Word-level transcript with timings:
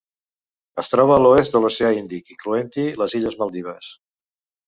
Es 0.83 0.87
troba 0.93 1.13
a 1.17 1.21
l'oest 1.25 1.57
de 1.57 1.61
l'Oceà 1.65 1.91
Índic, 1.99 2.33
incloent-hi 2.35 2.85
les 3.03 3.17
illes 3.19 3.39
Maldives. 3.43 3.93